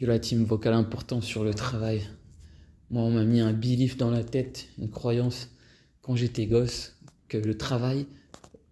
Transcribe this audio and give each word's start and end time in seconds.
Yo 0.00 0.06
la 0.06 0.20
team 0.20 0.44
vocale 0.44 0.74
important 0.74 1.20
sur 1.20 1.42
le 1.42 1.52
travail. 1.52 2.02
Moi, 2.88 3.02
on 3.02 3.10
m'a 3.10 3.24
mis 3.24 3.40
un 3.40 3.52
belief 3.52 3.96
dans 3.96 4.12
la 4.12 4.22
tête, 4.22 4.68
une 4.78 4.90
croyance, 4.90 5.50
quand 6.02 6.14
j'étais 6.14 6.46
gosse, 6.46 6.96
que 7.26 7.36
le 7.36 7.58
travail 7.58 8.06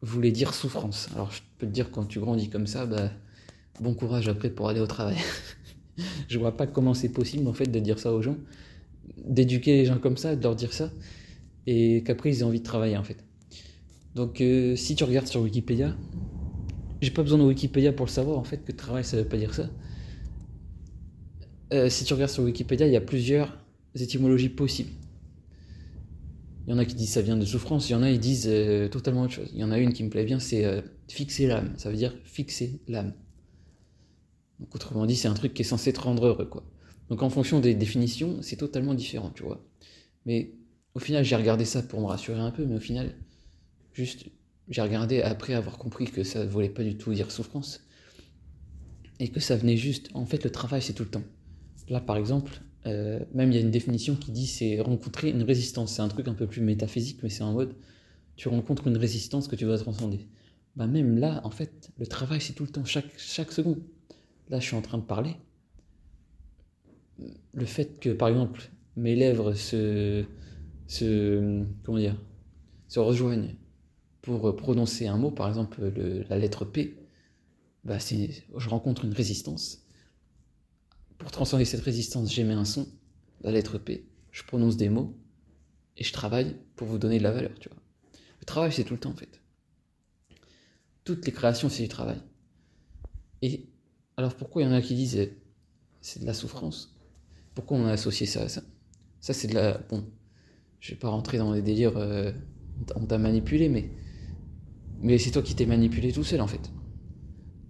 voulait 0.02 0.30
dire 0.30 0.54
souffrance. 0.54 1.08
Alors, 1.14 1.32
je 1.32 1.42
peux 1.58 1.66
te 1.66 1.72
dire, 1.72 1.90
quand 1.90 2.04
tu 2.04 2.20
grandis 2.20 2.48
comme 2.48 2.68
ça, 2.68 2.86
bah, 2.86 3.10
bon 3.80 3.92
courage 3.92 4.28
après 4.28 4.50
pour 4.50 4.68
aller 4.68 4.78
au 4.78 4.86
travail. 4.86 5.16
je 6.28 6.38
vois 6.38 6.56
pas 6.56 6.68
comment 6.68 6.94
c'est 6.94 7.08
possible, 7.08 7.48
en 7.48 7.52
fait, 7.52 7.66
de 7.66 7.80
dire 7.80 7.98
ça 7.98 8.12
aux 8.12 8.22
gens, 8.22 8.36
d'éduquer 9.16 9.78
les 9.78 9.84
gens 9.84 9.98
comme 9.98 10.16
ça, 10.16 10.36
de 10.36 10.42
leur 10.44 10.54
dire 10.54 10.72
ça, 10.72 10.92
et 11.66 12.04
qu'après, 12.04 12.30
ils 12.30 12.38
aient 12.38 12.44
envie 12.44 12.60
de 12.60 12.64
travailler, 12.64 12.96
en 12.96 13.04
fait. 13.04 13.24
Donc, 14.14 14.40
euh, 14.40 14.76
si 14.76 14.94
tu 14.94 15.02
regardes 15.02 15.26
sur 15.26 15.40
Wikipédia, 15.40 15.96
j'ai 17.00 17.10
pas 17.10 17.22
besoin 17.22 17.38
de 17.38 17.42
Wikipédia 17.42 17.92
pour 17.92 18.06
le 18.06 18.12
savoir, 18.12 18.38
en 18.38 18.44
fait, 18.44 18.58
que 18.64 18.70
travail, 18.70 19.02
ça 19.02 19.16
veut 19.16 19.28
pas 19.28 19.38
dire 19.38 19.54
ça. 19.54 19.68
Euh, 21.72 21.88
si 21.88 22.04
tu 22.04 22.14
regardes 22.14 22.30
sur 22.30 22.44
Wikipédia, 22.44 22.86
il 22.86 22.92
y 22.92 22.96
a 22.96 23.00
plusieurs 23.00 23.58
étymologies 23.94 24.48
possibles. 24.48 24.90
Il 26.66 26.70
y 26.70 26.72
en 26.74 26.78
a 26.78 26.84
qui 26.84 26.94
disent 26.94 27.10
ça 27.10 27.22
vient 27.22 27.36
de 27.36 27.44
souffrance, 27.44 27.88
il 27.88 27.92
y 27.92 27.94
en 27.94 28.02
a 28.02 28.10
qui 28.10 28.18
disent 28.18 28.48
euh, 28.48 28.88
totalement 28.88 29.22
autre 29.22 29.32
chose. 29.32 29.50
Il 29.52 29.60
y 29.60 29.64
en 29.64 29.70
a 29.70 29.78
une 29.78 29.92
qui 29.92 30.02
me 30.02 30.10
plaît 30.10 30.24
bien, 30.24 30.38
c'est 30.38 30.64
euh, 30.64 30.80
fixer 31.08 31.46
l'âme. 31.46 31.74
Ça 31.76 31.90
veut 31.90 31.96
dire 31.96 32.14
fixer 32.24 32.80
l'âme. 32.88 33.14
Donc 34.58 34.74
autrement 34.74 35.06
dit, 35.06 35.16
c'est 35.16 35.28
un 35.28 35.34
truc 35.34 35.54
qui 35.54 35.62
est 35.62 35.64
censé 35.66 35.92
te 35.92 36.00
rendre 36.00 36.26
heureux, 36.26 36.46
quoi. 36.46 36.64
Donc 37.08 37.22
en 37.22 37.30
fonction 37.30 37.60
des 37.60 37.74
définitions, 37.74 38.42
c'est 38.42 38.56
totalement 38.56 38.94
différent, 38.94 39.30
tu 39.30 39.44
vois. 39.44 39.64
Mais 40.24 40.52
au 40.94 40.98
final, 40.98 41.24
j'ai 41.24 41.36
regardé 41.36 41.64
ça 41.64 41.82
pour 41.82 42.00
me 42.00 42.06
rassurer 42.06 42.40
un 42.40 42.50
peu, 42.50 42.64
mais 42.64 42.76
au 42.76 42.80
final, 42.80 43.14
juste, 43.92 44.26
j'ai 44.68 44.82
regardé 44.82 45.22
après 45.22 45.54
avoir 45.54 45.78
compris 45.78 46.06
que 46.06 46.24
ça 46.24 46.44
ne 46.44 46.48
voulait 46.48 46.68
pas 46.68 46.82
du 46.82 46.96
tout 46.96 47.12
dire 47.12 47.30
souffrance. 47.30 47.86
Et 49.20 49.28
que 49.28 49.40
ça 49.40 49.56
venait 49.56 49.76
juste, 49.76 50.08
en 50.14 50.26
fait, 50.26 50.42
le 50.42 50.50
travail, 50.50 50.82
c'est 50.82 50.94
tout 50.94 51.04
le 51.04 51.10
temps. 51.10 51.22
Là, 51.88 52.00
par 52.00 52.16
exemple, 52.16 52.60
euh, 52.86 53.20
même 53.34 53.50
il 53.50 53.54
y 53.54 53.58
a 53.58 53.60
une 53.60 53.70
définition 53.70 54.16
qui 54.16 54.30
dit 54.32 54.46
c'est 54.46 54.80
rencontrer 54.80 55.30
une 55.30 55.42
résistance. 55.42 55.94
C'est 55.94 56.02
un 56.02 56.08
truc 56.08 56.28
un 56.28 56.34
peu 56.34 56.46
plus 56.46 56.60
métaphysique, 56.60 57.22
mais 57.22 57.28
c'est 57.28 57.42
en 57.42 57.52
mode 57.52 57.74
tu 58.36 58.48
rencontres 58.48 58.86
une 58.86 58.98
résistance 58.98 59.48
que 59.48 59.56
tu 59.56 59.64
vas 59.64 59.78
transcender. 59.78 60.28
Bah 60.76 60.86
même 60.86 61.18
là, 61.18 61.40
en 61.44 61.50
fait, 61.50 61.90
le 61.98 62.06
travail 62.06 62.40
c'est 62.40 62.52
tout 62.52 62.64
le 62.64 62.70
temps, 62.70 62.84
chaque, 62.84 63.10
chaque 63.16 63.50
seconde. 63.50 63.80
Là, 64.50 64.60
je 64.60 64.66
suis 64.66 64.76
en 64.76 64.82
train 64.82 64.98
de 64.98 65.02
parler. 65.04 65.36
Le 67.54 67.64
fait 67.64 67.98
que, 67.98 68.10
par 68.10 68.28
exemple, 68.28 68.70
mes 68.96 69.16
lèvres 69.16 69.54
se, 69.54 70.24
se 70.86 71.64
comment 71.82 71.98
dire, 71.98 72.16
se 72.88 73.00
rejoignent 73.00 73.54
pour 74.20 74.54
prononcer 74.54 75.06
un 75.06 75.16
mot, 75.16 75.30
par 75.30 75.48
exemple 75.48 75.92
la 76.28 76.38
lettre 76.38 76.64
P, 76.64 76.96
bah 77.84 77.98
je 77.98 78.68
rencontre 78.68 79.04
une 79.04 79.12
résistance 79.14 79.85
pour 81.18 81.30
transcender 81.30 81.64
cette 81.64 81.82
résistance, 81.82 82.32
j'émets 82.32 82.54
un 82.54 82.64
son, 82.64 82.86
la 83.42 83.50
lettre 83.50 83.78
P, 83.78 84.06
je 84.30 84.42
prononce 84.42 84.76
des 84.76 84.88
mots, 84.88 85.16
et 85.96 86.04
je 86.04 86.12
travaille 86.12 86.56
pour 86.76 86.86
vous 86.88 86.98
donner 86.98 87.18
de 87.18 87.22
la 87.22 87.32
valeur, 87.32 87.52
tu 87.58 87.68
vois. 87.68 87.78
Le 88.40 88.44
travail, 88.44 88.72
c'est 88.72 88.84
tout 88.84 88.94
le 88.94 89.00
temps, 89.00 89.10
en 89.10 89.16
fait. 89.16 89.40
Toutes 91.04 91.24
les 91.24 91.32
créations, 91.32 91.68
c'est 91.68 91.82
du 91.82 91.88
travail. 91.88 92.20
Et 93.42 93.66
alors, 94.16 94.34
pourquoi 94.34 94.62
il 94.62 94.66
y 94.66 94.68
en 94.68 94.72
a 94.72 94.82
qui 94.82 94.94
disent 94.94 95.16
eh, 95.16 95.36
c'est 96.00 96.20
de 96.20 96.26
la 96.26 96.34
souffrance? 96.34 96.96
Pourquoi 97.54 97.78
on 97.78 97.86
a 97.86 97.92
associé 97.92 98.26
ça 98.26 98.42
à 98.42 98.48
ça? 98.48 98.62
Ça, 99.20 99.32
c'est 99.32 99.48
de 99.48 99.54
la. 99.54 99.78
Bon, 99.78 100.06
je 100.80 100.92
vais 100.92 100.98
pas 100.98 101.08
rentrer 101.08 101.38
dans 101.38 101.52
les 101.52 101.62
délires, 101.62 101.96
euh, 101.96 102.32
on 102.94 103.06
t'a 103.06 103.18
manipulé, 103.18 103.68
mais. 103.68 103.90
Mais 105.00 105.18
c'est 105.18 105.30
toi 105.30 105.42
qui 105.42 105.54
t'es 105.54 105.66
manipulé 105.66 106.12
tout 106.12 106.24
seul, 106.24 106.40
en 106.40 106.46
fait. 106.46 106.70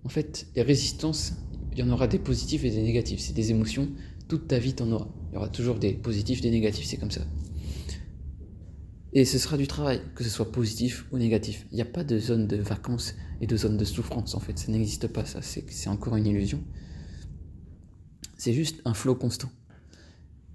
En 0.05 0.09
fait, 0.09 0.47
les 0.55 0.63
résistances, 0.63 1.33
il 1.77 1.81
y 1.81 1.83
en 1.83 1.91
aura 1.91 2.07
des 2.07 2.19
positifs 2.19 2.65
et 2.65 2.71
des 2.71 2.83
négatifs. 2.83 3.21
C'est 3.21 3.35
des 3.35 3.51
émotions. 3.51 3.89
Toute 4.29 4.49
ta 4.49 4.59
vie, 4.59 4.73
t'en 4.73 4.91
auras. 4.93 5.09
Il 5.31 5.35
y 5.35 5.37
aura 5.37 5.49
toujours 5.49 5.77
des 5.79 5.93
positifs, 5.93 6.41
des 6.41 6.51
négatifs. 6.51 6.87
C'est 6.87 6.97
comme 6.97 7.11
ça. 7.11 7.21
Et 9.13 9.27
ce 9.27 9.39
sera 9.39 9.59
du 9.59 9.67
travail, 9.67 10.01
que 10.15 10.25
ce 10.25 10.31
soit 10.31 10.51
positif 10.51 11.05
ou 11.13 11.19
négatif. 11.19 11.67
Il 11.71 11.75
n'y 11.75 11.83
a 11.83 11.87
pas 11.87 12.03
de 12.03 12.19
zone 12.19 12.47
de 12.47 12.57
vacances 12.57 13.15
et 13.43 13.47
de 13.47 13.57
zone 13.59 13.77
de 13.77 13.85
souffrance, 13.85 14.35
en 14.35 14.41
fait. 14.41 14.59
Ça 14.59 14.73
n'existe 14.73 15.07
pas. 15.09 15.25
C'est 15.27 15.89
encore 15.91 16.17
une 16.17 16.27
illusion. 16.27 16.65
C'est 18.39 18.55
juste 18.55 18.81
un 18.87 18.95
flot 18.95 19.15
constant. 19.15 19.51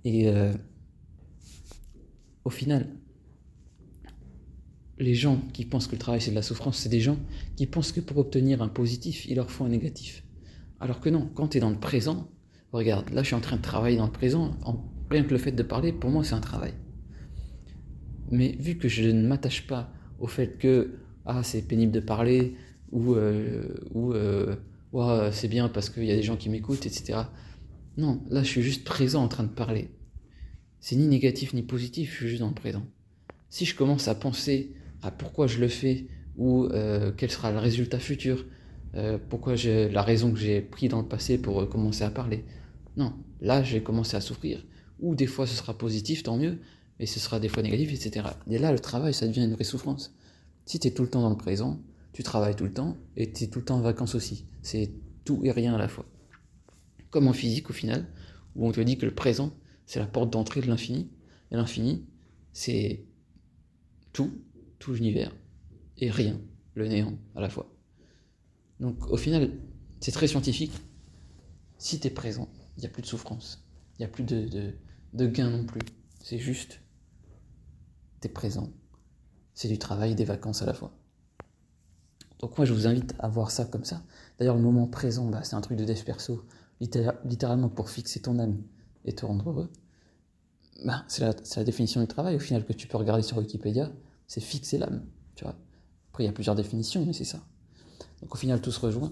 Et 0.04 0.28
euh, 0.28 0.54
au 2.46 2.50
final, 2.50 2.88
les 4.98 5.14
gens 5.14 5.40
qui 5.54 5.66
pensent 5.66 5.86
que 5.86 5.94
le 5.94 6.00
travail 6.00 6.22
c'est 6.22 6.32
de 6.32 6.36
la 6.36 6.42
souffrance, 6.42 6.80
c'est 6.80 6.90
des 6.90 7.00
gens 7.00 7.18
qui 7.56 7.68
pensent 7.68 7.92
que 7.92 8.02
pour 8.02 8.18
obtenir 8.18 8.64
un 8.64 8.70
positif, 8.70 9.28
il 9.28 9.36
leur 9.36 9.52
faut 9.52 9.66
un 9.66 9.70
négatif. 9.70 10.24
Alors 10.82 11.00
que 11.00 11.10
non, 11.10 11.30
quand 11.36 11.50
tu 11.50 11.58
es 11.58 11.62
dans 11.62 11.70
le 11.70 11.80
présent, 11.80 12.28
regarde, 12.74 13.12
là 13.12 13.22
je 13.22 13.28
suis 13.28 13.36
en 13.36 13.40
train 13.40 13.56
de 13.56 13.62
travailler 13.62 13.98
dans 13.98 14.08
le 14.08 14.12
présent, 14.12 14.58
rien 15.12 15.24
que 15.24 15.30
le 15.30 15.38
fait 15.38 15.52
de 15.52 15.62
parler, 15.62 15.94
pour 15.94 16.10
moi 16.10 16.24
c'est 16.24 16.34
un 16.34 16.42
travail. 16.42 16.74
Mais 18.32 18.56
vu 18.60 18.78
que 18.78 18.88
je 18.88 19.04
ne 19.04 19.28
m'attache 19.28 19.68
pas 19.68 19.94
au 20.20 20.26
fait 20.26 20.58
que 20.58 20.96
ah 21.26 21.44
c'est 21.44 21.62
pénible 21.62 21.92
de 21.92 22.00
parler, 22.00 22.56
ou, 22.92 23.14
euh, 23.14 23.76
ou 23.94 24.14
euh, 24.14 25.32
c'est 25.32 25.48
bien 25.48 25.70
parce 25.70 25.92
qu'il 25.92 26.06
y 26.06 26.12
a 26.12 26.16
des 26.16 26.24
gens 26.24 26.36
qui 26.36 26.50
m'écoutent, 26.50 26.88
etc. 26.88 27.20
Non, 27.98 28.24
là 28.32 28.42
je 28.42 28.48
suis 28.48 28.64
juste 28.64 28.84
présent 28.84 29.24
en 29.24 29.28
train 29.28 29.44
de 29.44 29.50
parler. 29.50 29.92
C'est 30.80 30.96
ni 30.96 31.08
négatif 31.08 31.54
ni 31.54 31.62
positif, 31.62 32.12
je 32.12 32.18
suis 32.18 32.28
juste 32.30 32.42
dans 32.42 32.48
le 32.48 32.56
présent. 32.56 32.84
Si 33.50 33.66
je 33.66 33.76
commence 33.76 34.08
à 34.08 34.16
penser 34.16 34.74
à 35.04 35.12
pourquoi 35.12 35.46
je 35.46 35.60
le 35.60 35.68
fais, 35.68 36.08
ou 36.38 36.66
euh, 36.66 37.12
quel 37.16 37.30
sera 37.30 37.52
le 37.52 37.60
résultat 37.60 38.00
futur, 38.00 38.46
euh, 38.96 39.18
pourquoi 39.30 39.56
j'ai 39.56 39.90
la 39.90 40.02
raison 40.02 40.32
que 40.32 40.40
j'ai 40.40 40.62
pris 40.62 40.90
dans 40.90 41.02
le 41.02 41.08
passé 41.08 41.38
pour 41.38 41.62
euh, 41.62 41.66
commencer 41.66 42.04
à 42.04 42.10
parler? 42.10 42.46
Non, 42.98 43.14
là 43.40 43.64
j'ai 43.64 43.82
commencé 43.82 44.18
à 44.18 44.22
souffrir. 44.22 44.66
Ou 45.00 45.16
des 45.16 45.28
fois 45.28 45.48
ce 45.48 45.56
sera 45.56 45.78
positif, 45.78 46.24
tant 46.24 46.38
mieux, 46.38 46.60
et 47.00 47.06
ce 47.06 47.20
sera 47.20 47.40
des 47.40 47.48
fois 47.48 47.64
négatif, 47.64 47.94
etc. 47.94 48.28
Et 48.50 48.58
là 48.58 48.72
le 48.72 48.80
travail 48.80 49.14
ça 49.14 49.28
devient 49.28 49.44
une 49.44 49.54
vraie 49.54 49.64
souffrance. 49.64 50.16
Si 50.66 50.80
tu 50.80 50.88
es 50.88 50.92
tout 50.92 51.04
le 51.04 51.10
temps 51.10 51.22
dans 51.22 51.30
le 51.30 51.38
présent, 51.38 51.82
tu 52.14 52.24
travailles 52.24 52.56
tout 52.56 52.66
le 52.66 52.74
temps, 52.74 52.98
et 53.16 53.32
tu 53.32 53.46
es 53.46 53.48
tout 53.48 53.60
le 53.60 53.66
temps 53.66 53.78
en 53.78 53.82
vacances 53.82 54.16
aussi. 54.16 54.46
C'est 54.62 54.92
tout 55.24 55.40
et 55.44 55.52
rien 55.52 55.74
à 55.74 55.78
la 55.78 55.88
fois. 55.88 56.06
Comme 57.10 57.28
en 57.28 57.34
physique 57.34 57.70
au 57.70 57.74
final, 57.74 58.08
où 58.56 58.68
on 58.68 58.72
te 58.72 58.82
dit 58.82 58.98
que 58.98 59.06
le 59.06 59.16
présent 59.16 59.54
c'est 59.86 60.00
la 60.00 60.06
porte 60.06 60.30
d'entrée 60.32 60.62
de 60.62 60.68
l'infini, 60.68 61.10
et 61.52 61.56
l'infini 61.56 62.06
c'est 62.54 63.06
tout, 64.12 64.32
tout 64.80 64.94
l'univers, 64.94 65.34
et 65.98 66.12
rien, 66.12 66.42
le 66.76 66.88
néant 66.90 67.18
à 67.36 67.42
la 67.42 67.50
fois. 67.50 67.74
Donc 68.82 69.08
au 69.10 69.16
final, 69.16 69.52
c'est 70.02 70.12
très 70.12 70.28
scientifique. 70.28 70.74
Si 71.78 72.00
tu 72.00 72.08
es 72.08 72.10
présent, 72.10 72.50
il 72.76 72.82
n'y 72.82 72.88
a 72.88 72.90
plus 72.90 73.04
de 73.04 73.08
souffrance. 73.08 73.64
Il 73.98 74.02
n'y 74.02 74.06
a 74.06 74.10
plus 74.10 74.24
de, 74.24 74.74
de, 75.14 75.28
gain 75.28 75.50
non 75.50 75.66
plus. 75.66 75.82
C'est 76.22 76.40
juste, 76.40 76.82
tu 78.20 78.28
es 78.28 78.32
présent. 78.32 78.72
C'est 79.54 79.68
du 79.68 79.78
travail, 79.78 80.16
des 80.16 80.26
vacances 80.26 80.64
à 80.64 80.66
la 80.66 80.74
fois. 80.74 80.98
Donc 82.40 82.58
moi, 82.58 82.66
je 82.66 82.74
vous 82.74 82.88
invite 82.88 83.14
à 83.20 83.28
voir 83.30 83.52
ça 83.52 83.66
comme 83.66 83.86
ça. 83.86 84.02
D'ailleurs, 84.40 84.56
le 84.56 84.64
moment 84.64 84.88
présent, 84.88 85.28
bah, 85.28 85.44
c'est 85.44 85.56
un 85.56 85.62
truc 85.62 85.78
de 85.78 85.86
dev 85.86 86.04
perso, 86.04 86.44
littéralement 86.80 87.70
pour 87.70 87.92
fixer 87.92 88.22
ton 88.22 88.40
âme 88.40 88.64
et 89.06 89.14
te 89.14 89.26
rendre 89.26 89.48
heureux. 89.48 89.72
Bah, 90.84 91.06
c'est 91.08 91.22
la, 91.22 91.36
la, 91.58 91.64
définition 91.64 92.02
du 92.02 92.08
travail, 92.08 92.36
au 92.36 92.40
final, 92.40 92.66
que 92.66 92.74
tu 92.74 92.88
peux 92.88 92.98
regarder 92.98 93.22
sur 93.22 93.38
Wikipédia. 93.38 93.92
C'est 94.26 94.42
fixer 94.42 94.80
l'âme, 94.80 95.06
tu. 95.36 95.46
Après, 95.46 96.24
il 96.24 96.26
y 96.26 96.30
a 96.30 96.34
plusieurs 96.34 96.56
définitions, 96.56 97.06
mais 97.06 97.14
c'est 97.14 97.26
ça. 97.26 97.46
Donc 98.22 98.34
au 98.34 98.38
final, 98.38 98.62
tout 98.62 98.72
se 98.72 98.80
rejoint. 98.80 99.12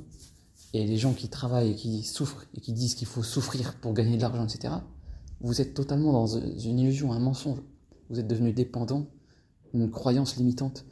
Et 0.73 0.85
les 0.85 0.97
gens 0.97 1.13
qui 1.13 1.29
travaillent 1.29 1.71
et 1.71 1.75
qui 1.75 2.03
souffrent 2.03 2.45
et 2.53 2.61
qui 2.61 2.73
disent 2.73 2.93
qu'il 2.93 3.07
faut 3.07 3.23
souffrir 3.23 3.75
pour 3.81 3.93
gagner 3.93 4.17
de 4.17 4.21
l'argent, 4.21 4.45
etc., 4.45 4.73
vous 5.41 5.61
êtes 5.61 5.73
totalement 5.73 6.11
dans 6.11 6.27
une 6.27 6.79
illusion, 6.79 7.11
un 7.11 7.19
mensonge. 7.19 7.59
Vous 8.09 8.19
êtes 8.19 8.27
devenu 8.27 8.51
dépendant, 8.51 9.07
une 9.73 9.89
croyance 9.89 10.35
limitante. 10.35 10.85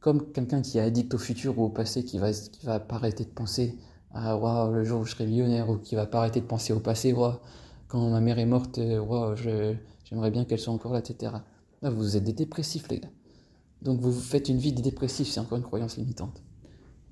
Comme 0.00 0.30
quelqu'un 0.32 0.62
qui 0.62 0.78
est 0.78 0.82
addict 0.82 1.14
au 1.14 1.18
futur 1.18 1.58
ou 1.58 1.64
au 1.64 1.68
passé, 1.68 2.04
qui 2.04 2.18
va, 2.18 2.32
qui 2.32 2.64
va 2.66 2.80
pas 2.80 2.96
arrêter 2.96 3.24
de 3.24 3.30
penser 3.30 3.78
à 4.12 4.36
wow, 4.36 4.72
le 4.72 4.84
jour 4.84 5.00
où 5.00 5.04
je 5.04 5.12
serai 5.12 5.26
millionnaire, 5.26 5.68
ou 5.68 5.78
qui 5.78 5.94
va 5.94 6.06
pas 6.06 6.18
arrêter 6.18 6.40
de 6.40 6.46
penser 6.46 6.72
au 6.72 6.80
passé, 6.80 7.12
wow, 7.12 7.32
quand 7.88 8.08
ma 8.10 8.20
mère 8.20 8.38
est 8.38 8.46
morte, 8.46 8.78
wow, 8.78 9.34
j'aimerais 10.04 10.30
bien 10.30 10.44
qu'elle 10.44 10.58
soit 10.58 10.72
encore 10.72 10.92
là, 10.92 11.00
etc. 11.00 11.32
Là, 11.82 11.90
vous 11.90 12.16
êtes 12.16 12.24
des 12.24 12.32
dépressifs, 12.32 12.88
les 12.88 13.00
gars. 13.00 13.10
Donc 13.82 14.00
vous 14.00 14.12
faites 14.12 14.48
une 14.48 14.58
vie 14.58 14.72
de 14.72 14.82
dépressif, 14.82 15.28
c'est 15.28 15.40
encore 15.40 15.58
une 15.58 15.64
croyance 15.64 15.96
limitante. 15.96 16.42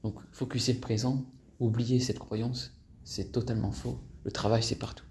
Donc, 0.06 0.20
focuser 0.31 0.73
le 0.73 0.79
présent, 0.79 1.25
oublier 1.58 1.99
cette 1.99 2.20
croyance, 2.20 2.73
c'est 3.03 3.32
totalement 3.32 3.73
faux. 3.73 3.99
Le 4.23 4.31
travail, 4.31 4.62
c'est 4.62 4.79
partout. 4.79 5.05